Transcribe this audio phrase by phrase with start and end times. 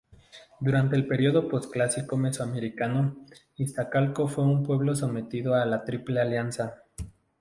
[0.59, 3.17] Durante el período posclásico mesoamericano,
[3.57, 6.81] Iztacalco fue un pueblo sometido a la Triple alianza.